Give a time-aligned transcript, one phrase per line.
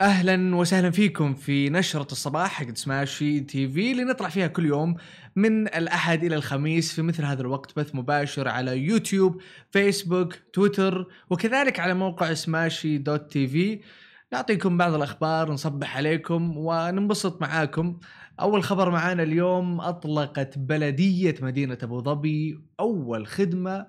[0.00, 4.96] أهلا وسهلا فيكم في نشرة الصباح حق سماشي تي في اللي نطلع فيها كل يوم
[5.36, 9.40] من الأحد إلى الخميس في مثل هذا الوقت بث مباشر على يوتيوب،
[9.70, 13.80] فيسبوك، تويتر وكذلك على موقع سماشي dot تي في
[14.32, 17.98] نعطيكم بعض الأخبار نصبح عليكم وننبسط معاكم.
[18.40, 23.86] أول خبر معانا اليوم أطلقت بلدية مدينة أبو ظبي أول خدمة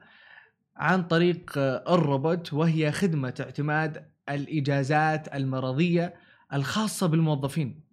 [0.78, 1.52] عن طريق
[1.89, 6.14] الروبوت وهي خدمة اعتماد الإجازات المرضية
[6.54, 7.92] الخاصة بالموظفين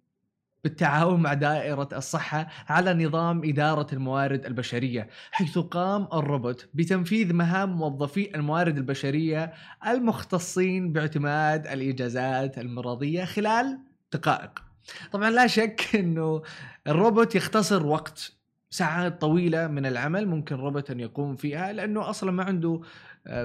[0.63, 8.35] بالتعاون مع دائرة الصحة على نظام إدارة الموارد البشرية حيث قام الروبوت بتنفيذ مهام موظفي
[8.35, 9.53] الموارد البشرية
[9.87, 13.79] المختصين باعتماد الإجازات المرضية خلال
[14.13, 14.63] دقائق.
[15.11, 16.41] طبعا لا شك أنه
[16.87, 18.38] الروبوت يختصر وقت
[18.69, 22.81] ساعات طويلة من العمل ممكن روبوت أن يقوم فيها لأنه أصلا ما عنده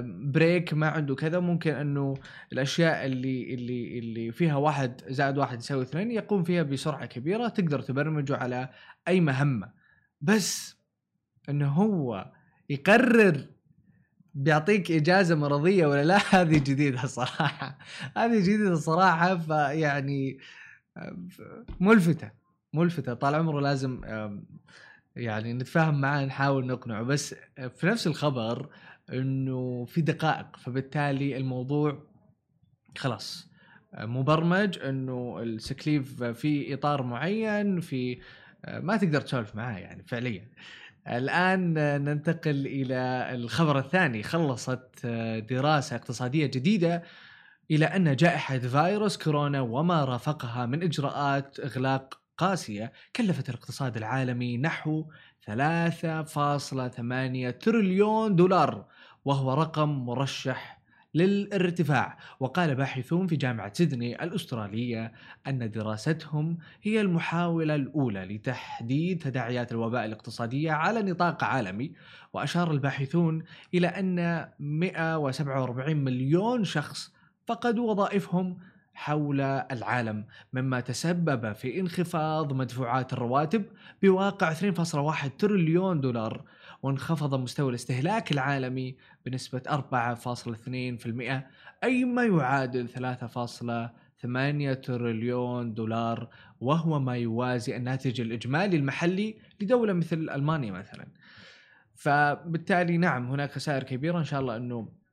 [0.04, 1.40] بريك ما عنده كذا.
[1.40, 2.14] ممكن أنه
[2.52, 7.80] الأشياء اللي اللي اللي فيها واحد زائد واحد يساوي اثنين يقوم فيها بسرعة كبيرة تقدر
[7.82, 8.68] تبرمجه على
[9.08, 9.72] أي مهمة.
[10.20, 10.76] بس
[11.48, 12.32] انه هو
[12.70, 13.46] يقرر
[14.34, 17.78] بيعطيك إجازة مرضية ولا لا هذه جديدة الصراحه
[18.16, 20.38] هذه جديدة الصراحه فيعني
[21.80, 22.30] ملفتة
[22.74, 23.14] ملفتة.
[23.14, 24.00] طال عمره لازم
[25.16, 27.02] يعني نتفاهم معاه نحاول نقنعه.
[27.02, 27.34] بس
[27.74, 28.68] في نفس الخبر
[29.12, 32.02] إنه في دقائق فبالتالي الموضوع
[32.98, 33.48] خلاص
[33.98, 38.18] مبرمج إنه السكليف في إطار معين في
[38.68, 40.48] ما تقدر تسولف معاه يعني فعليا.
[41.08, 41.74] الآن
[42.04, 44.22] ننتقل إلى الخبر الثاني.
[44.22, 45.06] خلصت
[45.50, 47.02] دراسة اقتصادية جديدة
[47.70, 55.04] إلى أن جائحة فيروس كورونا وما رافقها من إجراءات إغلاق قاسية كلفت الاقتصاد العالمي نحو
[55.46, 55.50] 3.8
[57.60, 58.86] تريليون دولار
[59.24, 60.80] وهو رقم مرشح
[61.14, 62.18] للارتفاع.
[62.40, 65.12] وقال باحثون في جامعة سيدني الأسترالية
[65.46, 71.92] أن دراستهم هي المحاولة الأولى لتحديد تداعيات الوباء الاقتصادية على نطاق عالمي.
[72.32, 73.44] وأشار الباحثون
[73.74, 77.12] إلى أن 147 مليون شخص
[77.46, 78.58] فقدوا وظائفهم
[78.94, 83.64] حول العالم مما تسبب في انخفاض مدفوعات الرواتب
[84.02, 86.44] بواقع 2.1 تريليون دولار
[86.82, 88.96] وانخفض مستوى الاستهلاك العالمي
[89.26, 96.28] بنسبة 4.2% أي ما يعادل 3.8 تريليون دولار
[96.60, 101.06] وهو ما يوازي الناتج الإجمالي المحلي لدولة مثل ألمانيا مثلا.
[101.94, 105.03] فبالتالي نعم هناك خسائر كبيرة إن شاء الله أنه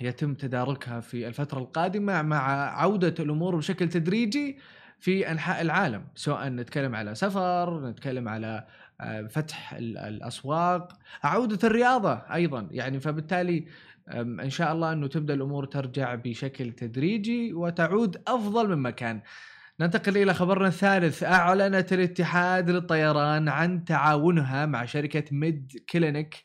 [0.00, 4.58] يتم تداركها في الفترة القادمة مع عودة الأمور بشكل تدريجي
[5.00, 8.66] في أنحاء العالم سواء نتكلم على سفر نتكلم على
[9.00, 13.64] آه، فتح الأسواق عودة الرياضة أيضا يعني فبالتالي
[14.18, 19.20] إن شاء الله أنه تبدأ الأمور ترجع بشكل تدريجي وتعود أفضل مما كان.
[19.80, 26.44] ننتقل إلى خبرنا الثالث أعلنت الاتحاد للطيران عن تعاونها مع شركة ميد كلينيك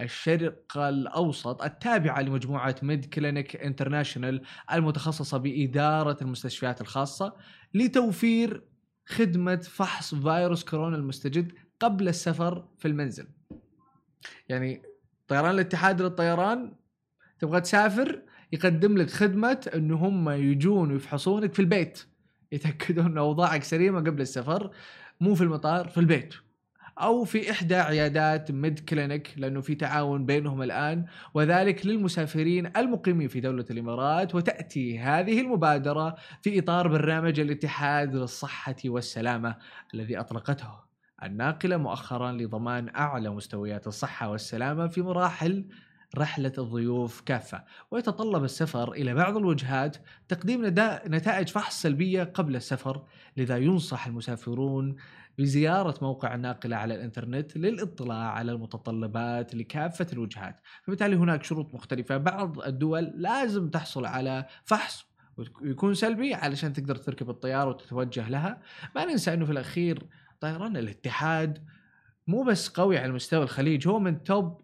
[0.00, 4.42] الشرق الأوسط التابعة لمجموعة ميد كلينيك انترناشونال
[4.72, 7.36] المتخصصة بإدارة المستشفيات الخاصة
[7.74, 8.62] لتوفير
[9.06, 13.26] خدمة فحص فيروس كورونا المستجد قبل السفر في المنزل.
[14.48, 14.82] يعني
[15.28, 16.72] طيران الاتحاد للطيران
[17.38, 18.22] تبغى تسافر؟
[18.52, 22.06] يقدم لك خدمة انه هم يجون ويفحصونك في البيت.
[22.52, 24.70] يتأكدون إن أوضاعك سليمة قبل السفر
[25.20, 26.34] مو في المطار في البيت.
[27.02, 31.04] أو في إحدى عيادات ميد كلينيك لأنه في تعاون بينهم الآن
[31.34, 39.56] وذلك للمسافرين المقيمين في دولة الإمارات وتأتي هذه المبادرة في إطار برنامج الاتحاد للصحة والسلامة
[39.94, 40.90] الذي أطلقته
[41.22, 45.64] الناقلة مؤخرا لضمان أعلى مستويات الصحة والسلامة في مراحل
[46.18, 47.64] رحلة الضيوف كافة.
[47.90, 49.96] ويتطلب السفر إلى بعض الوجهات
[50.28, 50.66] تقديم
[51.06, 53.04] نتائج فحص سلبية قبل السفر
[53.36, 54.96] لذا ينصح المسافرون
[55.38, 60.60] بزيارة موقع الناقلة على الإنترنت للإطلاع على المتطلبات لكافة الوجهات.
[60.82, 62.16] فبالتالي هناك شروط مختلفة.
[62.16, 65.06] بعض الدول لازم تحصل على فحص
[65.62, 68.62] ويكون سلبي علشان تقدر تركب الطيارة وتتوجه لها.
[68.96, 70.06] ما ننسى أنه في الأخير
[70.40, 71.64] طيران الاتحاد
[72.26, 74.60] مو بس قوي على مستوى الخليج هو من توب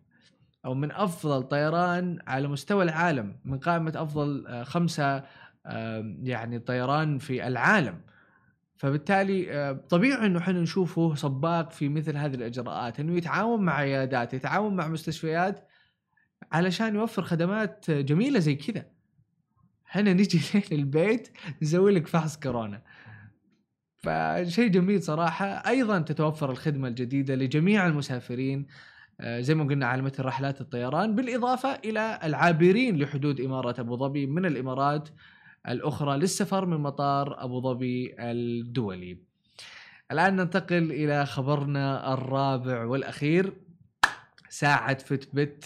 [0.66, 5.24] أو من أفضل طيران على مستوى العالم من قائمة أفضل آه، خمسة
[6.22, 8.00] يعني طيران في العالم.
[8.76, 14.34] فبالتالي آه، طبيعي إنه إحنا نشوفه سباق في مثل هذه الإجراءات إنه يتعاون مع عيادات
[14.34, 15.68] يتعاون مع مستشفيات
[16.52, 18.86] علشان يوفر خدمات جميلة زي كذا.
[19.86, 20.40] إحنا نجي
[20.76, 21.28] للبيت
[21.62, 22.82] نسوي لك فحص كورونا.
[23.96, 25.46] فشيء جميل صراحة.
[25.46, 28.66] أيضا تتوفر الخدمة الجديدة لجميع المسافرين.
[28.70, 34.26] آه، زي ما قلنا على مثل رحلات الطيران بالإضافة إلى العابرين لحدود اماره أبو ظبي
[34.26, 35.08] من الإمارات
[35.68, 39.18] الأخرى للسفر من مطار أبو ظبي الدولي.
[40.12, 43.52] الآن ننتقل إلى خبرنا الرابع والأخير
[44.48, 45.64] ساعة فتبت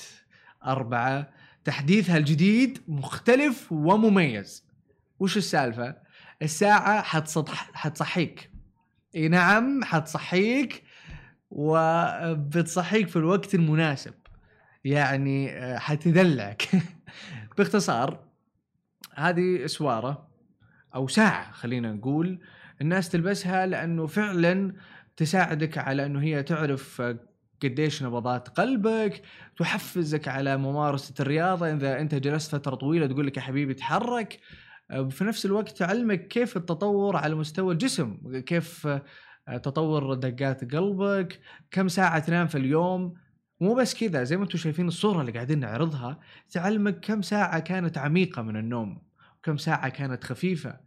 [0.66, 1.30] أربعة.
[1.64, 4.64] تحديثها الجديد مختلف ومميز.
[5.20, 5.96] وش السالفة؟
[6.42, 8.50] الساعة حتصح حتصحيك.
[9.16, 10.82] إي نعم حتصحيك.
[11.50, 14.14] وبتصحيك في الوقت المناسب.
[14.84, 16.68] يعني آه، حتدلعك.
[17.58, 18.24] باختصار
[19.14, 20.28] هذه اسواره
[20.94, 22.38] أو ساعة خلينا نقول
[22.80, 24.74] الناس تلبسها لأنه فعلا
[25.16, 27.02] تساعدك على أنه هي تعرف
[27.62, 29.22] قديش نبضات قلبك
[29.58, 31.72] تحفزك على ممارسة الرياضة.
[31.72, 34.40] إذا أنت جلست فترة طويلة تقول لك يا حبيبي تحرك
[35.10, 38.88] في نفس الوقت تعلمك كيف التطور على مستوى الجسم كيف
[39.46, 41.40] تطور دقات قلبك
[41.70, 43.14] كم ساعة تنام في اليوم.
[43.60, 46.18] مو بس كذا زي ما أنتم شايفين الصورة اللي قاعدين نعرضها
[46.50, 49.02] تعلمك كم ساعة كانت عميقة من النوم
[49.38, 50.80] وكم ساعة كانت خفيفة.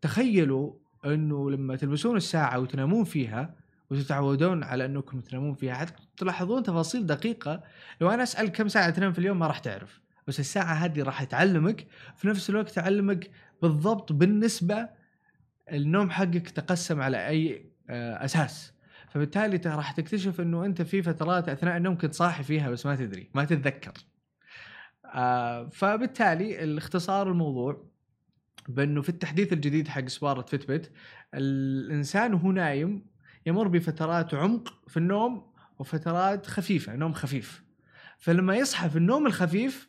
[0.00, 0.72] تخيلوا
[1.04, 3.54] انه لما تلبسون الساعة وتنامون فيها
[3.90, 7.62] وتتعودون على انكم تنامون فيها تلاحظون تفاصيل دقيقة.
[8.00, 11.24] لو أنا أسأل كم ساعة تنام في اليوم ما راح تعرف بس الساعة هذه راح
[11.24, 11.86] تعلمك.
[12.16, 13.30] في نفس الوقت تعلمك
[13.62, 14.88] بالضبط بالنسبة
[15.72, 18.72] النوم حقك تقسم على أي آه، أساس.
[19.10, 23.30] فبالتالي راح تكتشف إنه أنت في فترات أثناء النوم كنت صاحي فيها بس ما تدري
[23.34, 23.92] ما تتذكر.
[25.14, 27.86] آه فبالتالي الاختصار الموضوع
[28.68, 30.92] بأنه في التحديث الجديد حق سوارة فتبت
[31.34, 33.06] الإنسان وهو نايم
[33.46, 37.64] يمر بفترات عمق في النوم وفترات خفيفة نوم خفيف.
[38.18, 39.88] فلما يصحى في النوم الخفيف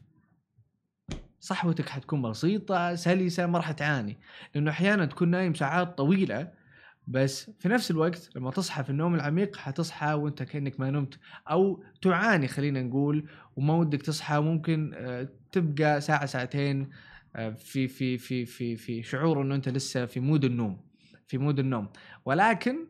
[1.39, 4.19] صحوتك حتكون بسيطة سلسة ما راح تعاني.
[4.55, 6.62] لأنه أحيانا تكون نايم ساعات طويلة
[7.07, 11.19] بس في نفس الوقت لما تصحى في النوم العميق حتصحى وانت كأنك ما نمت.
[11.49, 16.89] أو تعاني خلينا نقول وما ودك تصحى ممكن آه، تبقى ساعة ساعتين
[17.35, 20.81] آه، في في في في في شعور إنه أنت لسه في مود النوم
[21.27, 21.89] في مود النوم.
[22.25, 22.87] ولكن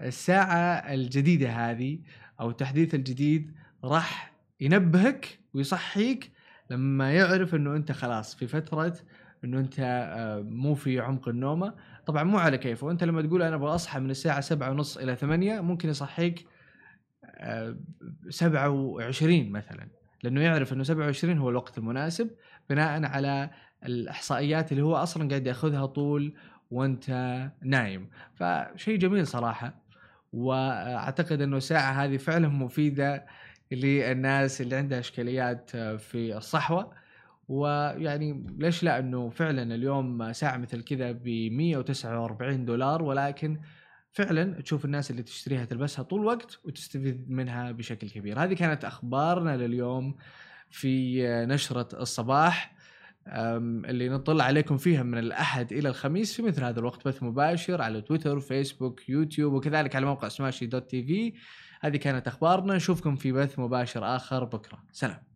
[0.00, 1.98] الساعة الجديدة هذه
[2.40, 3.52] أو التحديث الجديد
[3.84, 6.32] راح ينبهك ويصحيك
[6.70, 8.96] لما يعرف إنه أنت خلاص في فترة
[9.44, 11.74] إنه أنت آه، مو في عمق النومة.
[12.06, 12.90] طبعا مو على كيفه.
[12.90, 16.46] انت لما تقول أنا أبغى أصحى من الساعة سبعة ونص إلى ثمانية ممكن يصحيك
[17.24, 17.76] آه،
[18.28, 19.88] سبعة وعشرين مثلا.
[20.22, 22.30] لأنه يعرف إنه 27 هو الوقت المناسب
[22.70, 23.50] بناء على
[23.84, 26.34] الإحصائيات اللي هو أصلا قاعد يأخذها طول
[26.70, 27.10] وأنت
[27.62, 28.10] نايم.
[28.34, 29.84] فشيء جميل صراحة.
[30.32, 33.26] وأعتقد إنه الساعة هذه فعلا مفيدة
[33.72, 37.03] للناس اللي عندها إشكاليات في الصحوة.
[37.48, 43.60] ويعني ليش لا إنه فعلا اليوم ساعة مثل كذا ب 149 دولار ولكن
[44.12, 48.44] فعلا تشوف الناس اللي تشتريها تلبسها طول الوقت وتستفيد منها بشكل كبير.
[48.44, 50.16] هذه كانت أخبارنا لليوم
[50.70, 52.74] في نشرة الصباح
[53.26, 58.00] اللي نطلع عليكم فيها من الأحد إلى الخميس في مثل هذا الوقت بث مباشر على
[58.00, 61.34] تويتر فيسبوك يوتيوب وكذلك على موقع سماشي دوت تي في.
[61.80, 64.84] هذه كانت أخبارنا نشوفكم في بث مباشر آخر بكرة.
[64.92, 65.33] سلام.